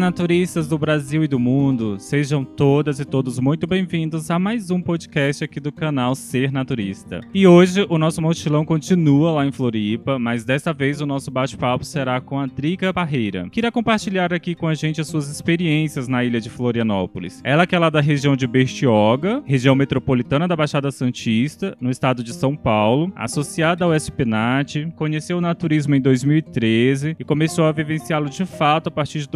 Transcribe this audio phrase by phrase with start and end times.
[0.00, 4.80] naturistas do Brasil e do mundo, sejam todas e todos muito bem-vindos a mais um
[4.80, 7.20] podcast aqui do canal Ser Naturista.
[7.34, 11.84] E hoje o nosso mochilão continua lá em Floripa, mas dessa vez o nosso bate-papo
[11.84, 16.08] será com a Drica Barreira, que irá compartilhar aqui com a gente as suas experiências
[16.08, 17.42] na ilha de Florianópolis.
[17.44, 22.24] Ela que é lá da região de Bertioga, região metropolitana da Baixada Santista, no estado
[22.24, 28.30] de São Paulo, associada ao SPNAT, conheceu o naturismo em 2013 e começou a vivenciá-lo
[28.30, 29.28] de fato a partir de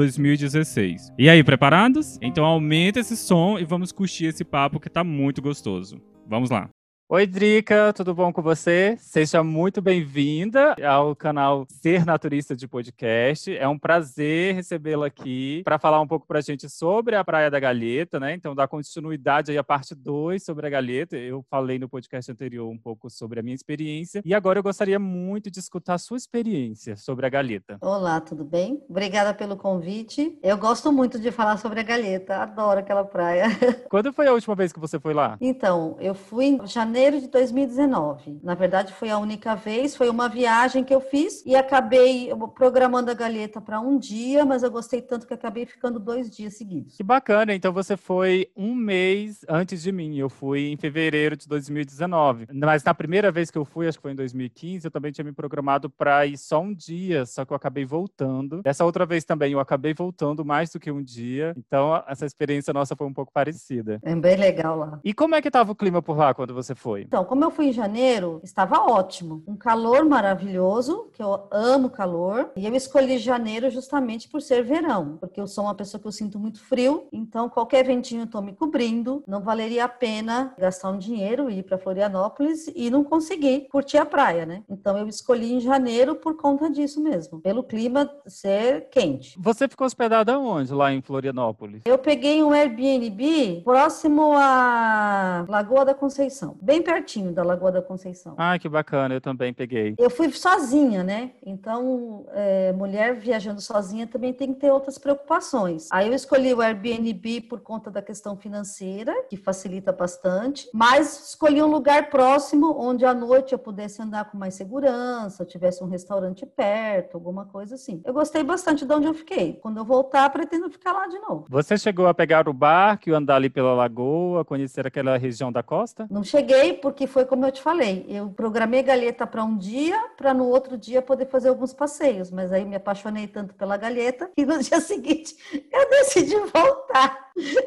[0.54, 1.12] 2016.
[1.18, 2.18] E aí, preparados?
[2.22, 6.00] Então aumenta esse som e vamos curtir esse papo que tá muito gostoso.
[6.26, 6.70] Vamos lá.
[7.06, 8.96] Oi, Drica, tudo bom com você?
[8.98, 13.54] Seja muito bem-vinda ao canal Ser Naturista de Podcast.
[13.54, 17.50] É um prazer recebê-la aqui para falar um pouco para a gente sobre a Praia
[17.50, 18.32] da Galheta, né?
[18.32, 21.14] Então, dar continuidade aí à parte 2 sobre a Galheta.
[21.14, 24.98] Eu falei no podcast anterior um pouco sobre a minha experiência e agora eu gostaria
[24.98, 27.76] muito de escutar a sua experiência sobre a Galheta.
[27.82, 28.82] Olá, tudo bem?
[28.88, 30.38] Obrigada pelo convite.
[30.42, 33.44] Eu gosto muito de falar sobre a Galheta, adoro aquela praia.
[33.90, 35.36] Quando foi a última vez que você foi lá?
[35.38, 38.38] Então, eu fui em janeiro janeiro de 2019.
[38.40, 43.10] Na verdade, foi a única vez, foi uma viagem que eu fiz e acabei programando
[43.10, 46.96] a galheta para um dia, mas eu gostei tanto que acabei ficando dois dias seguidos.
[46.96, 47.52] Que bacana!
[47.52, 50.16] Então você foi um mês antes de mim.
[50.16, 52.46] Eu fui em fevereiro de 2019.
[52.52, 55.24] Mas na primeira vez que eu fui, acho que foi em 2015, eu também tinha
[55.24, 58.62] me programado para ir só um dia, só que eu acabei voltando.
[58.62, 61.54] Dessa outra vez também eu acabei voltando mais do que um dia.
[61.58, 63.98] Então essa experiência nossa foi um pouco parecida.
[64.04, 65.00] É bem legal lá.
[65.02, 67.00] E como é que estava o clima por lá quando você foi?
[67.00, 69.42] Então, como eu fui em janeiro, estava ótimo.
[69.48, 72.50] Um calor maravilhoso, que eu amo calor.
[72.54, 76.12] E eu escolhi janeiro justamente por ser verão, porque eu sou uma pessoa que eu
[76.12, 77.08] sinto muito frio.
[77.10, 79.24] Então, qualquer ventinho estou me cobrindo.
[79.26, 83.96] Não valeria a pena gastar um dinheiro e ir para Florianópolis e não conseguir curtir
[83.96, 84.62] a praia, né?
[84.68, 89.38] Então, eu escolhi em janeiro por conta disso mesmo, pelo clima ser quente.
[89.40, 91.80] Você ficou hospedada onde lá em Florianópolis?
[91.86, 97.80] Eu peguei um Airbnb próximo à Lagoa da Conceição, bem bem pertinho da Lagoa da
[97.82, 98.34] Conceição.
[98.36, 99.94] Ah, que bacana, eu também peguei.
[99.96, 101.30] Eu fui sozinha, né?
[101.46, 105.88] Então, é, mulher viajando sozinha também tem que ter outras preocupações.
[105.92, 111.62] Aí eu escolhi o Airbnb por conta da questão financeira, que facilita bastante, mas escolhi
[111.62, 116.44] um lugar próximo onde à noite eu pudesse andar com mais segurança, tivesse um restaurante
[116.44, 118.02] perto, alguma coisa assim.
[118.04, 119.52] Eu gostei bastante de onde eu fiquei.
[119.62, 121.46] Quando eu voltar, pretendo ficar lá de novo.
[121.48, 125.62] Você chegou a pegar o barco e andar ali pela lagoa, conhecer aquela região da
[125.62, 126.08] costa?
[126.10, 130.32] Não cheguei porque foi como eu te falei, eu programei galheta para um dia, para
[130.32, 134.46] no outro dia poder fazer alguns passeios, mas aí me apaixonei tanto pela galheta que
[134.46, 135.36] no dia seguinte
[135.72, 137.24] eu decidi voltar.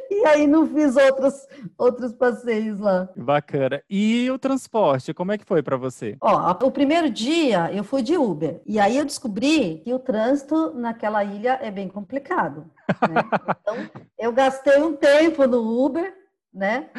[0.09, 1.47] E aí não fiz outros,
[1.78, 3.09] outros passeios lá.
[3.16, 3.81] Bacana.
[3.90, 6.16] E o transporte, como é que foi para você?
[6.22, 8.62] Ó, o primeiro dia eu fui de Uber.
[8.66, 12.66] E aí eu descobri que o trânsito naquela ilha é bem complicado.
[13.09, 13.22] Né?
[13.68, 16.13] Então, eu gastei um tempo no Uber
[16.53, 16.90] né?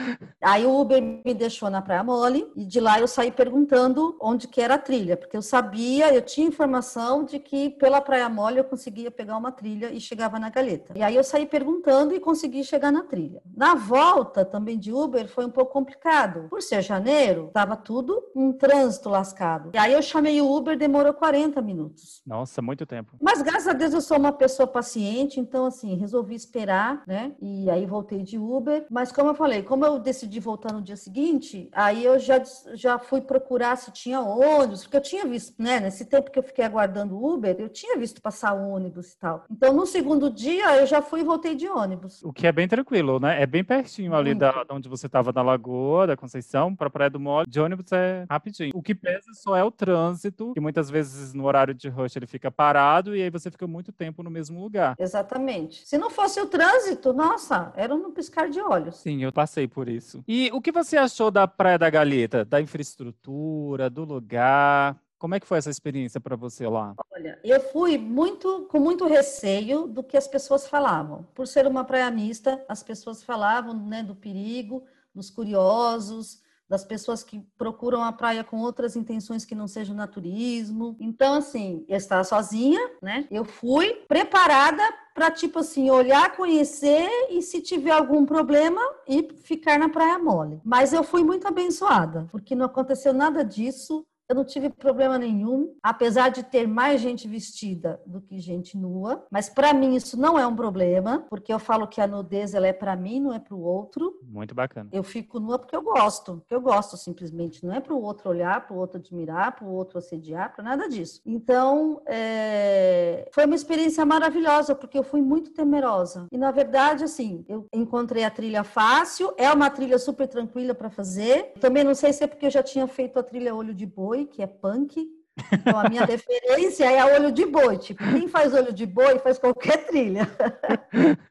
[0.42, 4.46] Aí o Uber me deixou na Praia Mole e de lá eu saí perguntando onde
[4.46, 8.58] que era a trilha, porque eu sabia, eu tinha informação de que pela Praia Mole
[8.58, 10.94] eu conseguia pegar uma trilha e chegava na Galeta.
[10.96, 13.42] E aí eu saí perguntando e consegui chegar na trilha.
[13.56, 16.48] Na volta também de Uber foi um pouco complicado.
[16.48, 19.70] Por ser janeiro, estava tudo um trânsito lascado.
[19.74, 22.22] E aí eu chamei o Uber, demorou 40 minutos.
[22.26, 23.16] Nossa, muito tempo.
[23.20, 27.32] Mas graças a Deus eu sou uma pessoa paciente, então assim, resolvi esperar, né?
[27.40, 30.96] E aí voltei de Uber, mas como eu falei, como eu decidi voltar no dia
[30.96, 32.42] seguinte, aí eu já,
[32.74, 36.42] já fui procurar se tinha ônibus, porque eu tinha visto, né, nesse tempo que eu
[36.42, 39.44] fiquei aguardando o Uber, eu tinha visto passar ônibus e tal.
[39.50, 42.22] Então, no segundo dia, eu já fui e voltei de ônibus.
[42.22, 43.40] O que é bem tranquilo, né?
[43.40, 47.10] É bem pertinho ali da, da, onde você estava na Lagoa, da Conceição, para Praia
[47.10, 47.48] do Mole.
[47.48, 48.72] De ônibus é rapidinho.
[48.74, 52.26] O que pesa só é o trânsito, que muitas vezes no horário de rush ele
[52.26, 54.96] fica parado e aí você fica muito tempo no mesmo lugar.
[54.98, 55.86] Exatamente.
[55.86, 58.96] Se não fosse o trânsito, nossa, era no piscar de olhos.
[58.96, 60.22] Sim, eu passei por isso.
[60.26, 62.44] E o que você achou da Praia da Galheta?
[62.44, 64.96] Da infraestrutura, do lugar?
[65.18, 66.94] Como é que foi essa experiência para você lá?
[67.12, 71.26] Olha, eu fui muito com muito receio do que as pessoas falavam.
[71.34, 77.24] Por ser uma praia mista, as pessoas falavam né, do perigo, dos curiosos, das pessoas
[77.24, 80.96] que procuram a praia com outras intenções que não sejam naturismo.
[81.00, 83.26] Então, assim, eu estava sozinha, né?
[83.30, 84.82] Eu fui preparada
[85.14, 90.60] para, tipo assim, olhar, conhecer e se tiver algum problema, ir ficar na praia mole.
[90.64, 95.74] Mas eu fui muito abençoada, porque não aconteceu nada disso eu não tive problema nenhum,
[95.82, 99.26] apesar de ter mais gente vestida do que gente nua.
[99.30, 102.66] Mas para mim isso não é um problema, porque eu falo que a nudez ela
[102.66, 104.18] é para mim, não é para o outro.
[104.22, 104.90] Muito bacana.
[104.92, 107.64] Eu fico nua porque eu gosto, porque eu gosto simplesmente.
[107.64, 110.62] Não é para o outro olhar, para o outro admirar, para o outro assediar, para
[110.62, 111.22] nada disso.
[111.24, 113.28] Então, é...
[113.32, 116.26] foi uma experiência maravilhosa, porque eu fui muito temerosa.
[116.30, 120.90] E na verdade, assim, eu encontrei a trilha fácil, é uma trilha super tranquila para
[120.90, 121.52] fazer.
[121.60, 124.17] Também não sei se é porque eu já tinha feito a trilha Olho de Boi,
[124.26, 125.06] que é punk.
[125.52, 127.78] Então, a minha referência é olho de boi.
[127.78, 130.28] Tipo, quem faz olho de boi faz qualquer trilha.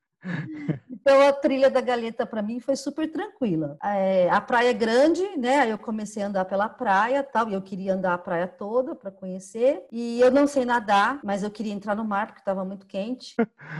[0.90, 3.78] Então a trilha da Galeta para mim foi super tranquila.
[3.84, 5.60] É, a praia é grande, né?
[5.60, 8.96] Aí eu comecei a andar pela praia, tal, e eu queria andar a praia toda
[8.96, 9.86] para conhecer.
[9.92, 13.36] E eu não sei nadar, mas eu queria entrar no mar porque estava muito quente.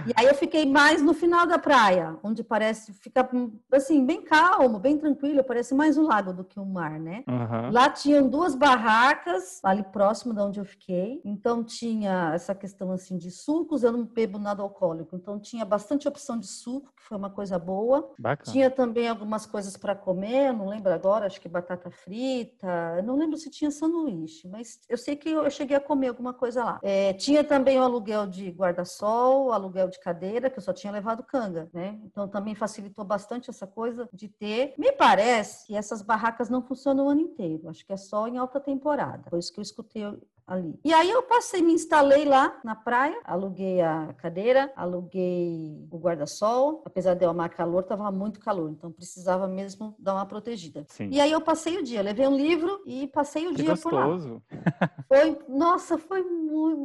[0.06, 3.28] E aí eu fiquei mais no final da praia, onde parece fica
[3.72, 7.24] assim bem calmo, bem tranquilo, parece mais um lago do que um mar, né?
[7.28, 7.72] Uhum.
[7.72, 11.22] Lá tinham duas barracas ali próximo de onde eu fiquei.
[11.26, 16.08] Então tinha essa questão assim de sucos, eu não bebo nada alcoólico, então tinha bastante
[16.08, 18.12] opção de suco, que foi foi uma coisa boa.
[18.18, 18.54] Bacana.
[18.54, 23.38] Tinha também algumas coisas para comer, não lembro agora, acho que batata frita, não lembro
[23.38, 26.80] se tinha sanduíche, mas eu sei que eu cheguei a comer alguma coisa lá.
[26.84, 31.24] É, tinha também o aluguel de guarda-sol, aluguel de cadeira, que eu só tinha levado
[31.24, 32.00] canga, né?
[32.04, 34.74] Então também facilitou bastante essa coisa de ter.
[34.78, 38.38] Me parece que essas barracas não funcionam o ano inteiro, acho que é só em
[38.38, 39.30] alta temporada.
[39.30, 40.04] Foi isso que eu escutei
[40.48, 40.80] ali.
[40.84, 46.82] E aí eu passei, me instalei lá na praia, aluguei a cadeira, aluguei o guarda-sol,
[46.86, 50.86] apesar de eu amar calor, estava muito calor, então precisava mesmo dar uma protegida.
[50.88, 51.10] Sim.
[51.12, 54.42] E aí eu passei o dia, levei um livro e passei o que dia gostoso.
[54.50, 54.90] por lá.
[55.08, 56.78] Foi, nossa, foi muito,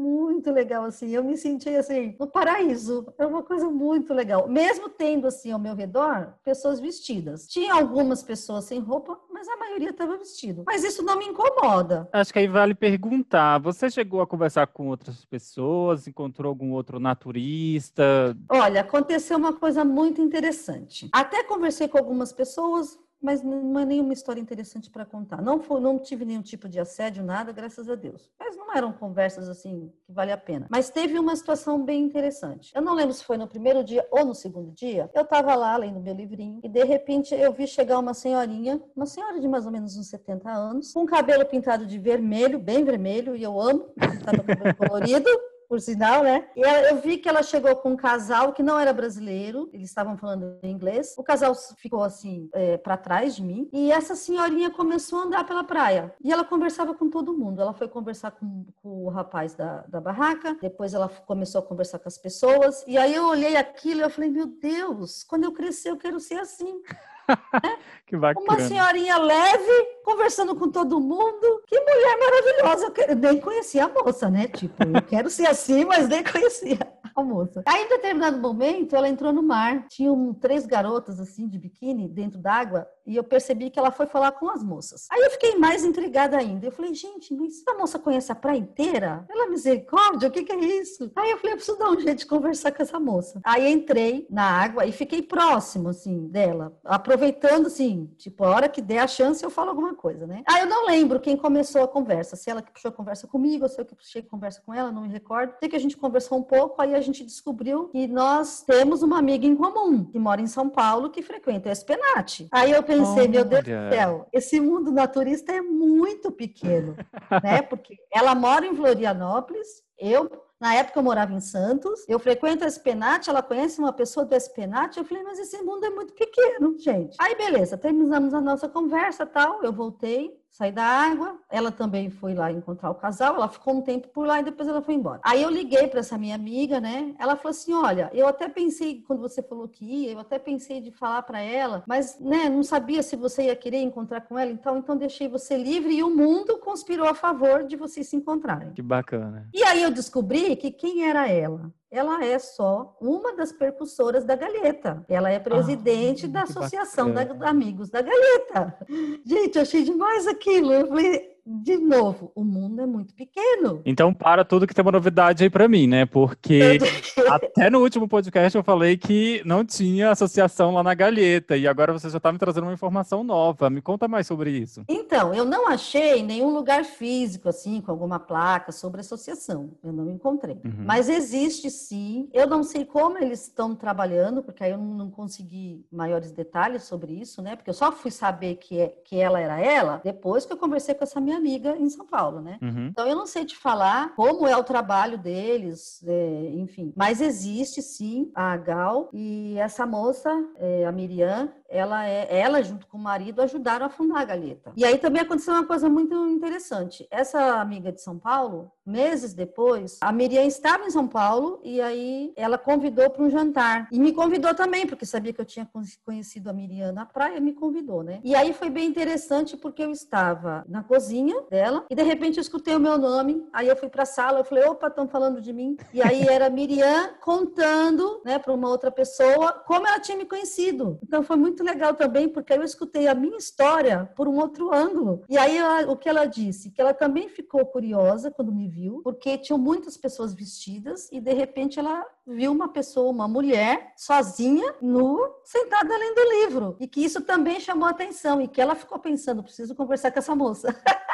[0.43, 1.11] muito legal assim.
[1.11, 3.06] Eu me senti assim no paraíso.
[3.17, 4.49] É uma coisa muito legal.
[4.49, 7.47] Mesmo tendo assim ao meu redor pessoas vestidas.
[7.47, 10.62] Tinha algumas pessoas sem roupa, mas a maioria estava vestido.
[10.65, 12.09] Mas isso não me incomoda.
[12.12, 16.06] Acho que aí vale perguntar você chegou a conversar com outras pessoas?
[16.06, 18.37] Encontrou algum outro naturista?
[18.49, 21.09] Olha, aconteceu uma coisa muito interessante.
[21.12, 25.41] Até conversei com algumas pessoas, mas não é nenhuma história interessante para contar.
[25.41, 28.29] Não, foi, não tive nenhum tipo de assédio, nada, graças a Deus.
[28.39, 30.67] Mas não eram conversas assim que vale a pena.
[30.69, 32.73] Mas teve uma situação bem interessante.
[32.75, 35.09] Eu não lembro se foi no primeiro dia ou no segundo dia.
[35.15, 39.07] Eu estava lá lendo meu livrinho e de repente eu vi chegar uma senhorinha, uma
[39.07, 43.37] senhora de mais ou menos uns 70 anos, com cabelo pintado de vermelho, bem vermelho,
[43.37, 45.31] e eu amo pintar meu cabelo colorido
[45.73, 46.51] por sinal, né?
[46.55, 50.19] E eu vi que ela chegou com um casal que não era brasileiro, eles estavam
[50.19, 51.15] falando inglês.
[51.17, 55.45] O casal ficou assim, é, para trás de mim, e essa senhorinha começou a andar
[55.45, 56.15] pela praia.
[56.23, 57.63] E ela conversava com todo mundo.
[57.63, 61.99] Ela foi conversar com, com o rapaz da, da barraca, depois ela começou a conversar
[62.01, 62.85] com as pessoas.
[62.87, 66.21] E aí eu olhei aquilo e eu falei, meu Deus, quando eu crescer eu quero
[66.21, 66.83] ser assim.
[68.07, 68.47] que bacana.
[68.47, 71.63] Uma senhorinha leve, conversando com todo mundo.
[71.67, 72.93] Que mulher maravilhosa.
[73.09, 74.49] Eu nem conhecia a moça, né?
[74.49, 76.79] Tipo, eu quero ser assim, mas nem conhecia
[77.20, 77.62] a moça.
[77.67, 79.87] Aí, em determinado momento, ela entrou no mar.
[79.88, 84.32] Tinham três garotas, assim, de biquíni, dentro d'água e eu percebi que ela foi falar
[84.32, 85.09] com as moças.
[85.11, 86.67] Aí eu fiquei mais intrigada ainda.
[86.67, 89.25] Eu falei, gente, mas essa moça conhece a praia inteira?
[89.26, 91.11] Pela misericórdia, o que, que é isso?
[91.17, 93.41] Aí eu falei, eu preciso dar um jeito de conversar com essa moça.
[93.44, 98.81] Aí entrei na água e fiquei próximo, assim, dela, aproveitando, assim, tipo, a hora que
[98.81, 100.43] der a chance eu falo alguma coisa, né?
[100.47, 103.64] Aí eu não lembro quem começou a conversa, se ela que puxou a conversa comigo,
[103.64, 105.55] ou se eu que puxei a conversa com ela, não me recordo.
[105.59, 109.19] Sei que a gente conversou um pouco, aí a gente descobriu que nós temos uma
[109.19, 112.49] amiga em comum, que mora em São Paulo, que frequenta o Espenate.
[112.50, 116.97] Aí eu pensei, oh, meu Deus do céu, esse mundo naturista é muito pequeno,
[117.42, 117.62] né?
[117.62, 120.30] Porque ela mora em Florianópolis, eu
[120.62, 124.32] na época eu morava em Santos, eu frequento a Espenate, ela conhece uma pessoa do
[124.32, 127.16] Espenate, eu falei, mas esse mundo é muito pequeno, gente.
[127.21, 132.35] Aí beleza, terminamos a nossa conversa tal, eu voltei, saí da água, ela também foi
[132.35, 135.21] lá encontrar o casal, ela ficou um tempo por lá e depois ela foi embora.
[135.25, 137.14] Aí eu liguei para essa minha amiga, né?
[137.18, 140.80] Ela falou assim: "Olha, eu até pensei quando você falou que ia, eu até pensei
[140.80, 144.50] de falar para ela, mas né, não sabia se você ia querer encontrar com ela,
[144.50, 148.73] então então deixei você livre e o mundo conspirou a favor de vocês se encontrarem".
[148.75, 149.49] Que bacana.
[149.54, 151.73] E aí eu descobri que quem era ela?
[151.92, 155.04] Ela é só uma das percussoras da Galheta.
[155.06, 158.78] Ela é presidente ah, da Associação da, Amigos da Galheta.
[159.26, 160.72] Gente, achei demais aquilo.
[160.72, 163.82] Eu falei, de novo, o mundo é muito pequeno.
[163.84, 166.06] Então, para tudo que tem uma novidade aí para mim, né?
[166.06, 166.78] Porque
[167.28, 171.92] até no último podcast eu falei que não tinha associação lá na Galheta e agora
[171.92, 173.68] você já está me trazendo uma informação nova.
[173.68, 174.84] Me conta mais sobre isso.
[174.88, 179.70] Então, eu não achei nenhum lugar físico, assim, com alguma placa sobre associação.
[179.82, 180.61] Eu não encontrei.
[180.64, 180.84] Uhum.
[180.84, 182.28] Mas existe sim.
[182.32, 187.12] Eu não sei como eles estão trabalhando, porque aí eu não consegui maiores detalhes sobre
[187.12, 187.56] isso, né?
[187.56, 190.94] Porque eu só fui saber que, é, que ela era ela depois que eu conversei
[190.94, 192.59] com essa minha minha amiga em São Paulo, né?
[192.61, 192.89] Uhum.
[192.89, 196.93] Então eu não sei te falar como é o trabalho deles, é, enfim.
[196.97, 202.87] Mas existe sim a Gal e essa moça, é, a Miriam, ela é ela junto
[202.87, 204.73] com o marido ajudaram a fundar a Galeta.
[204.76, 207.07] E aí também aconteceu uma coisa muito interessante.
[207.11, 212.33] Essa amiga de São Paulo, meses depois, a Miriam estava em São Paulo e aí
[212.37, 215.69] ela convidou para um jantar e me convidou também porque sabia que eu tinha
[216.05, 218.21] conhecido a Miriam na praia, me convidou, né?
[218.23, 222.43] E aí foi bem interessante porque eu estava na cozinha dela e de repente eu
[222.43, 223.47] escutei o meu nome.
[223.52, 225.76] Aí eu fui para a sala, eu falei, opa, estão falando de mim.
[225.95, 230.26] E aí era a Miriam contando, né, para uma outra pessoa como ela tinha me
[230.26, 230.99] conhecido.
[231.02, 234.75] Então foi muito muito legal também, porque eu escutei a minha história por um outro
[234.75, 235.25] ângulo.
[235.28, 236.71] E aí, ela, o que ela disse?
[236.71, 241.33] Que ela também ficou curiosa quando me viu, porque tinham muitas pessoas vestidas e, de
[241.33, 246.76] repente, ela viu uma pessoa, uma mulher, sozinha, nua, sentada lendo o livro.
[246.81, 250.35] E que isso também chamou atenção e que ela ficou pensando, preciso conversar com essa
[250.35, 250.75] moça.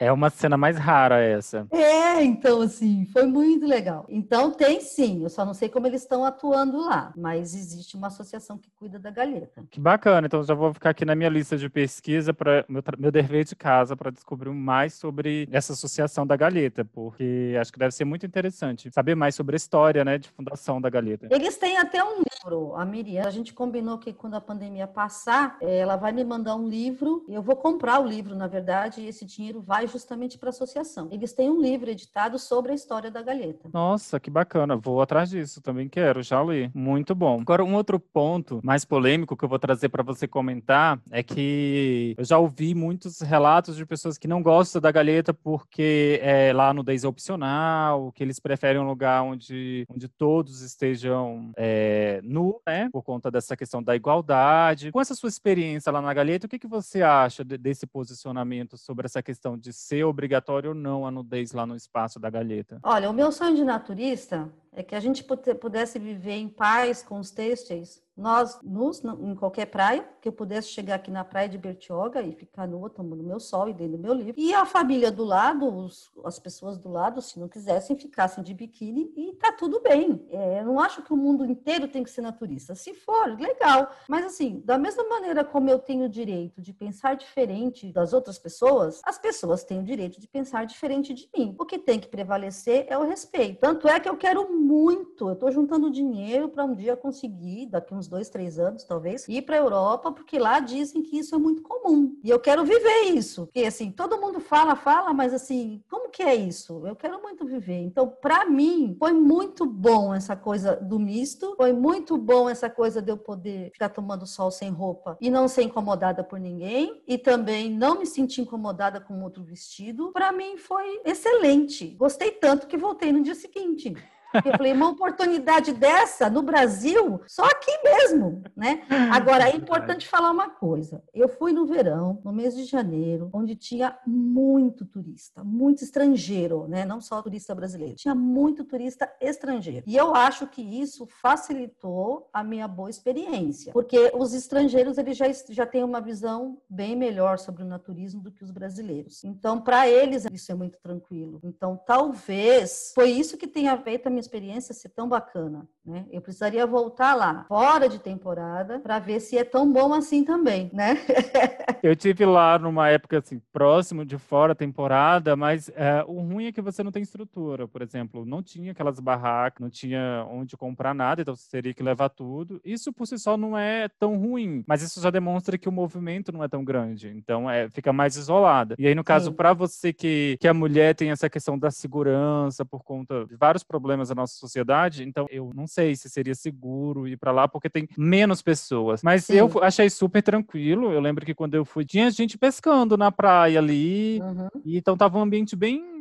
[0.00, 1.66] É uma cena mais rara essa.
[1.72, 4.06] É, então, assim, foi muito legal.
[4.08, 8.06] Então, tem sim, eu só não sei como eles estão atuando lá, mas existe uma
[8.06, 9.64] associação que cuida da galheta.
[9.70, 13.10] Que bacana, então já vou ficar aqui na minha lista de pesquisa para meu, meu
[13.10, 17.92] dever de casa para descobrir mais sobre essa associação da galheta, porque acho que deve
[17.92, 21.28] ser muito interessante saber mais sobre a história, né, de fundação da galheta.
[21.30, 25.56] Eles têm até um livro, a Miriam, a gente combinou que quando a pandemia passar,
[25.60, 29.24] ela vai me mandar um livro, eu vou comprar o livro, na verdade, e esse
[29.24, 31.08] dinheiro vai justamente para a associação.
[31.10, 33.68] Eles têm um livro editado sobre a história da galheta.
[33.72, 34.76] Nossa, que bacana.
[34.76, 36.70] Vou atrás disso, também quero, já li.
[36.74, 37.40] Muito bom.
[37.40, 42.14] Agora, um outro ponto mais polêmico que eu vou trazer para você comentar é que
[42.16, 46.72] eu já ouvi muitos relatos de pessoas que não gostam da galheta porque é, lá
[46.72, 52.60] no 10 é opcional, que eles preferem um lugar onde, onde todos estejam é, nu,
[52.66, 52.88] né?
[52.92, 54.92] Por conta dessa questão da igualdade.
[54.92, 58.76] Com essa sua experiência lá na galheta, o que, que você acha de, desse posicionamento
[58.76, 62.80] sobre essa questão de ser obrigatório ou não a nudez lá no espaço da galheta?
[62.82, 65.24] Olha, o meu sonho de naturista é que a gente
[65.60, 70.68] pudesse viver em paz com os têxteis nós nus em qualquer praia, que eu pudesse
[70.68, 74.02] chegar aqui na praia de Bertioga e ficar nua tomando meu sol e dentro do
[74.02, 74.34] meu livro.
[74.36, 78.52] E a família do lado, os, as pessoas do lado, se não quisessem, ficassem de
[78.52, 80.26] biquíni e tá tudo bem.
[80.30, 82.74] É, eu não acho que o mundo inteiro tem que ser naturista.
[82.74, 83.90] Se for, legal.
[84.08, 88.38] Mas assim, da mesma maneira como eu tenho o direito de pensar diferente das outras
[88.38, 91.54] pessoas, as pessoas têm o direito de pensar diferente de mim.
[91.56, 93.60] O que tem que prevalecer é o respeito.
[93.60, 97.94] Tanto é que eu quero muito, eu estou juntando dinheiro para um dia conseguir, daqui
[97.94, 101.38] uns dois, três anos, talvez, ir para a Europa, porque lá dizem que isso é
[101.38, 102.16] muito comum.
[102.24, 103.46] E eu quero viver isso.
[103.46, 106.86] Porque, assim, todo mundo fala, fala, mas, assim, como que é isso?
[106.86, 107.80] Eu quero muito viver.
[107.80, 113.00] Então, para mim, foi muito bom essa coisa do misto, foi muito bom essa coisa
[113.00, 117.18] de eu poder ficar tomando sol sem roupa e não ser incomodada por ninguém, e
[117.18, 120.12] também não me sentir incomodada com outro vestido.
[120.12, 121.88] Para mim, foi excelente.
[121.88, 123.94] Gostei tanto que voltei no dia seguinte.
[124.34, 128.82] Eu falei, uma oportunidade dessa no Brasil, só aqui mesmo, né?
[129.12, 131.02] Agora, é importante falar uma coisa.
[131.14, 136.84] Eu fui no verão, no mês de janeiro, onde tinha muito turista, muito estrangeiro, né?
[136.84, 137.96] Não só turista brasileiro.
[137.96, 139.84] Tinha muito turista estrangeiro.
[139.86, 145.26] E eu acho que isso facilitou a minha boa experiência, porque os estrangeiros, eles já,
[145.50, 149.24] já têm uma visão bem melhor sobre o naturismo do que os brasileiros.
[149.24, 151.40] Então, para eles, isso é muito tranquilo.
[151.42, 156.06] Então, talvez foi isso que tenha feito a minha experiência ser tão bacana, né?
[156.10, 160.70] Eu precisaria voltar lá, fora de temporada, para ver se é tão bom assim também,
[160.72, 160.98] né?
[161.82, 166.52] eu tive lá numa época assim, próximo de fora temporada, mas é, o ruim é
[166.52, 170.94] que você não tem estrutura, por exemplo, não tinha aquelas barracas, não tinha onde comprar
[170.94, 172.60] nada, então você teria que levar tudo.
[172.64, 176.32] Isso por si só não é tão ruim, mas isso já demonstra que o movimento
[176.32, 178.74] não é tão grande, então é, fica mais isolada.
[178.78, 182.64] E aí, no caso, para você que, que a mulher tem essa questão da segurança
[182.64, 187.06] por conta de vários problemas da nossa sociedade, então eu não sei se seria seguro
[187.06, 189.02] ir para lá porque tem menos pessoas.
[189.02, 189.34] Mas Sim.
[189.34, 190.92] eu achei super tranquilo.
[190.92, 194.48] Eu lembro que quando eu fui, tinha gente pescando na praia ali, uhum.
[194.64, 195.98] e então tava um ambiente bem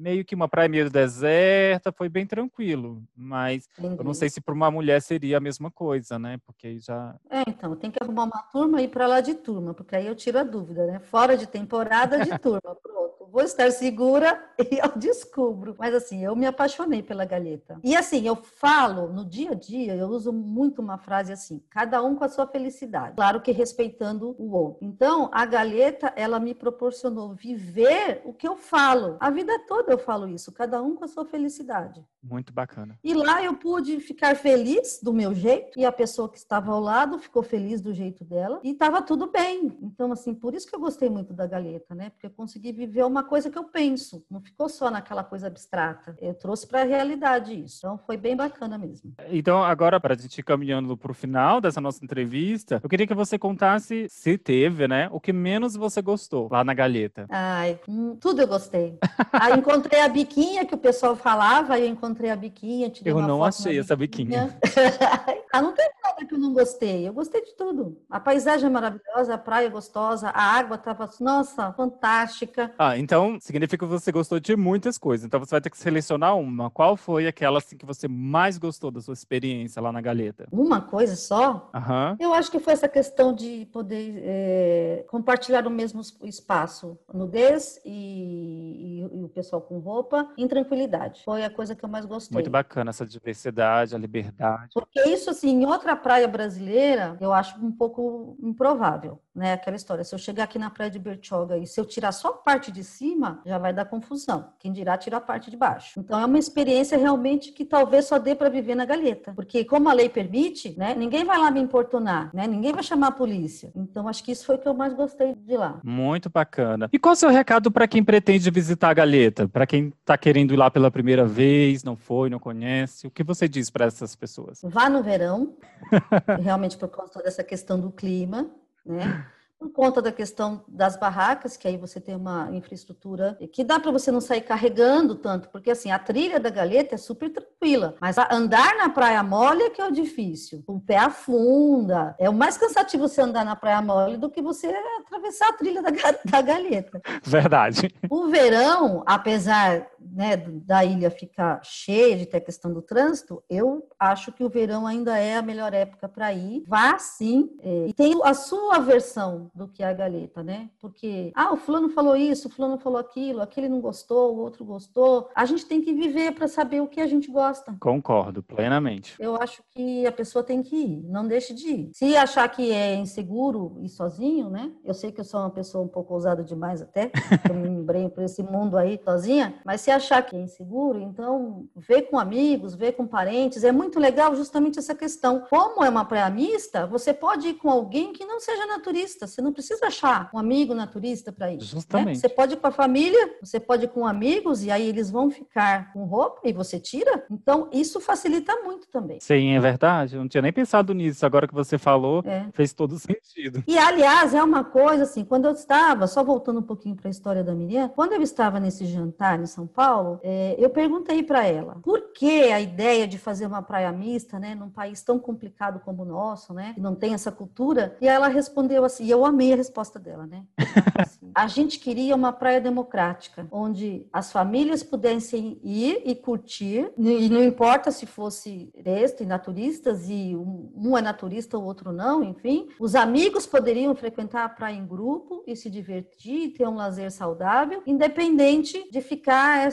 [0.00, 3.02] meio que uma praia meio deserta, foi bem tranquilo.
[3.14, 3.96] Mas Entendi.
[3.98, 6.38] eu não sei se para uma mulher seria a mesma coisa, né?
[6.46, 7.14] Porque já.
[7.28, 10.06] É, então, tem que arrumar uma turma e ir para lá de turma, porque aí
[10.06, 10.98] eu tiro a dúvida, né?
[11.00, 13.09] Fora de temporada, de turma, pronto.
[13.30, 15.74] Vou estar segura e eu descubro.
[15.78, 17.78] Mas assim, eu me apaixonei pela galeta.
[17.82, 22.02] E assim, eu falo no dia a dia, eu uso muito uma frase assim: cada
[22.02, 23.16] um com a sua felicidade.
[23.16, 24.78] Claro que respeitando o outro.
[24.82, 29.16] Então, a galeta, ela me proporcionou viver o que eu falo.
[29.20, 32.04] A vida toda eu falo isso, cada um com a sua felicidade.
[32.22, 32.98] Muito bacana.
[33.02, 36.80] E lá eu pude ficar feliz do meu jeito e a pessoa que estava ao
[36.80, 39.78] lado ficou feliz do jeito dela e estava tudo bem.
[39.80, 42.10] Então, assim, por isso que eu gostei muito da galeta, né?
[42.10, 46.16] Porque eu consegui viver uma coisa que eu penso, não ficou só naquela coisa abstrata.
[46.20, 47.78] Eu trouxe para a realidade isso.
[47.78, 49.12] Então, foi bem bacana mesmo.
[49.28, 53.06] Então, agora, para a gente ir caminhando para o final dessa nossa entrevista, eu queria
[53.06, 57.26] que você contasse, se teve, né, o que menos você gostou lá na galeta.
[57.30, 58.98] Ai, hum, tudo eu gostei.
[59.32, 63.18] aí encontrei a biquinha que o pessoal falava, aí eu encontrei a biquinha, tirei Eu
[63.18, 64.56] uma não achei essa biquinha.
[65.52, 67.08] ah, não tem nada que eu não gostei.
[67.08, 68.00] Eu gostei de tudo.
[68.08, 72.72] A paisagem é maravilhosa, a praia é gostosa, a água estava, nossa, fantástica.
[72.78, 75.26] Ah, então significa que você gostou de muitas coisas.
[75.26, 76.70] Então você vai ter que selecionar uma.
[76.70, 80.46] Qual foi aquela assim, que você mais gostou da sua experiência lá na Galeta?
[80.52, 81.68] Uma coisa só?
[81.74, 82.16] Aham.
[82.20, 89.00] Eu acho que foi essa questão de poder é, compartilhar o mesmo espaço, nudez e,
[89.02, 91.24] e, e o pessoal com roupa, em tranquilidade.
[91.24, 92.36] Foi a coisa que eu mais gostei.
[92.36, 94.70] Muito bacana essa diversidade, a liberdade.
[94.72, 99.54] Porque isso, assim, em outra praia brasileira, eu acho um pouco improvável, né?
[99.54, 102.28] Aquela história, se eu chegar aqui na praia de Bertioga e se eu tirar só
[102.28, 102.99] a parte de cima,
[103.44, 104.52] já vai dar confusão.
[104.58, 106.00] Quem dirá tirar a parte de baixo.
[106.00, 109.32] Então é uma experiência realmente que talvez só dê para viver na galeta.
[109.34, 110.94] Porque como a lei permite, né?
[110.94, 112.46] Ninguém vai lá me importunar, né?
[112.46, 113.72] Ninguém vai chamar a polícia.
[113.74, 115.80] Então acho que isso foi o que eu mais gostei de lá.
[115.82, 116.88] Muito bacana.
[116.92, 119.48] E qual é o seu recado para quem pretende visitar a Galeta?
[119.48, 123.06] Para quem está querendo ir lá pela primeira vez, não foi, não conhece?
[123.06, 124.60] O que você diz para essas pessoas?
[124.62, 125.54] Vá no verão,
[126.42, 128.50] realmente por conta dessa questão do clima,
[128.84, 129.26] né?
[129.60, 133.90] Por conta da questão das barracas, que aí você tem uma infraestrutura que dá para
[133.90, 138.16] você não sair carregando tanto, porque assim, a trilha da galeta é super tranquila, mas
[138.30, 140.64] andar na praia mole é que é o difícil.
[140.66, 142.14] O pé afunda.
[142.18, 145.82] É o mais cansativo você andar na praia mole do que você atravessar a trilha
[145.82, 145.90] da,
[146.24, 147.02] da galeta.
[147.22, 147.94] Verdade.
[148.08, 153.86] O verão, apesar né, da ilha ficar cheia de ter a questão do trânsito, eu
[153.98, 156.64] acho que o verão ainda é a melhor época para ir.
[156.66, 160.70] Vá sim, é, e tem a sua versão do que é a galeta, né?
[160.80, 164.64] Porque, ah, o fulano falou isso, o fulano falou aquilo, aquele não gostou, o outro
[164.64, 165.28] gostou.
[165.34, 167.74] A gente tem que viver para saber o que a gente gosta.
[167.80, 169.16] Concordo, plenamente.
[169.18, 171.90] Eu acho que a pessoa tem que ir, não deixe de ir.
[171.92, 174.72] Se achar que é inseguro ir sozinho, né?
[174.84, 177.10] Eu sei que eu sou uma pessoa um pouco ousada demais até,
[177.48, 181.66] eu me embrenho por esse mundo aí sozinha, mas se achar que é inseguro, então
[181.76, 183.64] vê com amigos, vê com parentes.
[183.64, 185.44] É muito legal justamente essa questão.
[185.48, 189.26] Como é uma praia mista, você pode ir com alguém que não seja naturista.
[189.26, 191.56] Você não precisa achar um amigo naturista para ir.
[191.56, 191.64] Né?
[191.64, 192.18] Justamente.
[192.18, 195.30] Você pode ir com a família, você pode ir com amigos, e aí eles vão
[195.30, 197.24] ficar com roupa e você tira.
[197.30, 199.18] Então, isso facilita muito também.
[199.20, 200.16] Sim, é verdade.
[200.16, 201.24] Eu não tinha nem pensado nisso.
[201.24, 202.46] Agora que você falou, é.
[202.52, 203.62] fez todo sentido.
[203.66, 207.10] E, aliás, é uma coisa assim, quando eu estava, só voltando um pouquinho para a
[207.10, 209.79] história da Miriam, quando eu estava nesse jantar em São Paulo,
[210.22, 214.54] é, eu perguntei para ela por que a ideia de fazer uma praia mista, né,
[214.54, 218.28] num país tão complicado como o nosso, né, que não tem essa cultura, e ela
[218.28, 220.44] respondeu assim, e eu amei a resposta dela, né?
[221.34, 227.42] A gente queria uma praia democrática, onde as famílias pudessem ir e curtir, e não
[227.42, 228.72] importa se fosse
[229.20, 234.48] e naturistas, e um é naturista, o outro não, enfim, os amigos poderiam frequentar a
[234.48, 239.68] praia em grupo e se divertir, ter um lazer saudável, independente de ficar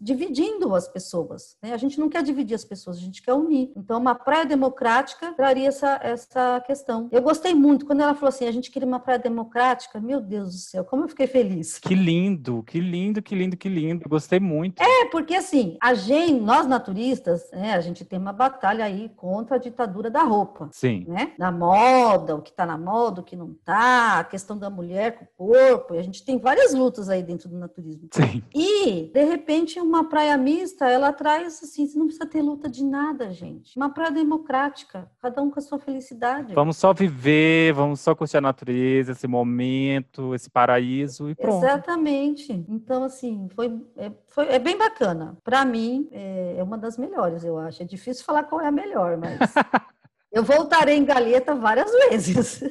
[0.00, 1.56] dividindo as pessoas.
[1.62, 1.72] Né?
[1.72, 3.72] A gente não quer dividir as pessoas, a gente quer unir.
[3.76, 7.08] Então, uma praia democrática traria essa, essa questão.
[7.10, 10.00] Eu gostei muito quando ela falou assim: a gente queria uma praia democrática.
[10.00, 11.78] Meu Deus do céu, como eu fiquei feliz.
[11.78, 14.08] Que lindo, que lindo, que lindo, que lindo.
[14.08, 14.82] Gostei muito.
[14.82, 19.56] É, porque assim, a gente, nós naturistas, né, a gente tem uma batalha aí contra
[19.56, 20.68] a ditadura da roupa.
[20.72, 21.04] Sim.
[21.08, 21.32] Né?
[21.38, 25.18] Da moda, o que está na moda, o que não está, a questão da mulher
[25.18, 25.94] com o corpo.
[25.94, 28.08] E a gente tem várias lutas aí dentro do naturismo.
[28.12, 28.42] Sim.
[28.54, 32.84] E, de repente, uma praia mista, ela traz assim, você não precisa ter luta de
[32.84, 33.76] nada, gente.
[33.76, 36.54] Uma praia democrática, cada um com a sua felicidade.
[36.54, 41.64] Vamos só viver, vamos só curtir a natureza, esse momento, esse paraíso e pronto.
[41.64, 42.52] Exatamente.
[42.68, 45.36] Então, assim, foi, é, foi, é bem bacana.
[45.44, 47.82] Para mim, é, é uma das melhores, eu acho.
[47.82, 49.38] É difícil falar qual é a melhor, mas
[50.32, 52.62] eu voltarei em Galeta várias vezes.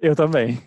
[0.00, 0.58] Eu também.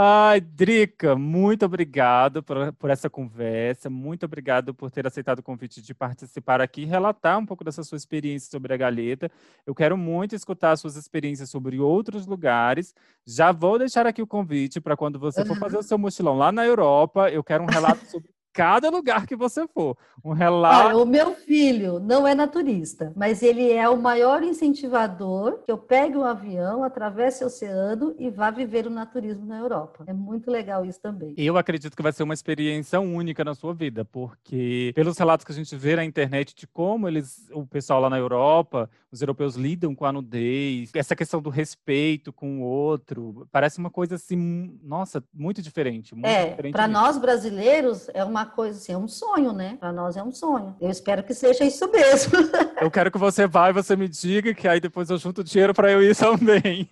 [0.00, 5.82] Ai, Drica, muito obrigado por, por, essa conversa, muito obrigado por ter aceitado o convite
[5.82, 9.28] de participar aqui e relatar um pouco dessa sua experiência sobre a Galeta.
[9.66, 12.94] Eu quero muito escutar suas experiências sobre outros lugares.
[13.26, 16.52] Já vou deixar aqui o convite para quando você for fazer o seu mochilão lá
[16.52, 19.96] na Europa, eu quero um relato sobre cada lugar que você for.
[20.24, 20.88] Um relato.
[20.88, 25.78] Olha, o meu filho não é naturista, mas ele é o maior incentivador que eu
[25.78, 30.02] pegue um avião, atravesse o oceano e vá viver o naturismo na Europa.
[30.08, 31.34] É muito legal isso também.
[31.36, 35.52] Eu acredito que vai ser uma experiência única na sua vida, porque pelos relatos que
[35.52, 39.54] a gente vê na internet de como eles, o pessoal lá na Europa, os europeus
[39.54, 44.78] lidam com a nudez, essa questão do respeito com o outro, parece uma coisa assim,
[44.82, 46.12] nossa, muito diferente.
[46.12, 49.76] Muito é, para nós brasileiros é uma coisa assim, é um sonho, né?
[49.78, 50.74] Para nós é um sonho.
[50.80, 52.32] Eu espero que seja isso mesmo.
[52.80, 55.74] Eu quero que você vá e você me diga, que aí depois eu junto dinheiro
[55.74, 56.88] para eu ir também.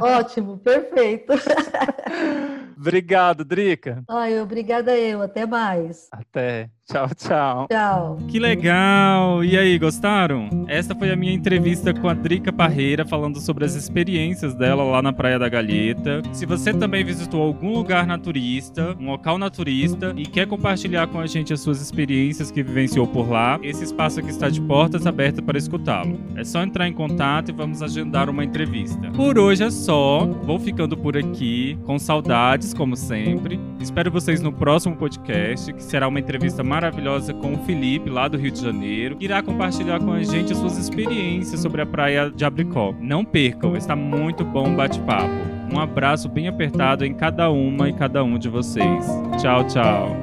[0.00, 1.32] Ótimo, perfeito.
[2.76, 4.04] Obrigado, Drica.
[4.08, 5.22] Ai, obrigada eu.
[5.22, 6.08] Até mais.
[6.12, 6.68] Até.
[6.88, 7.66] Tchau, tchau.
[7.68, 8.18] Tchau.
[8.28, 9.42] Que legal!
[9.42, 10.48] E aí, gostaram?
[10.68, 15.02] Esta foi a minha entrevista com a Drica Parreira falando sobre as experiências dela lá
[15.02, 16.22] na Praia da Galheta.
[16.32, 21.26] Se você também visitou algum lugar naturista, um local naturista e quer compartilhar com a
[21.26, 25.44] gente as suas experiências que vivenciou por lá, esse espaço aqui está de portas abertas
[25.44, 26.20] para escutá-lo.
[26.36, 29.10] É só entrar em contato e vamos agendar uma entrevista.
[29.10, 30.24] Por hoje é só.
[30.24, 33.60] Vou ficando por aqui, com saudades, como sempre.
[33.80, 38.36] Espero vocês no próximo podcast, que será uma entrevista maravilhosa com o Felipe, lá do
[38.36, 42.30] Rio de Janeiro, que irá compartilhar com a gente as suas experiências sobre a praia
[42.30, 42.94] de Abricó.
[43.00, 45.56] Não percam, está muito bom o bate-papo.
[45.72, 49.06] Um abraço bem apertado em cada uma e cada um de vocês.
[49.40, 50.16] Tchau, tchau.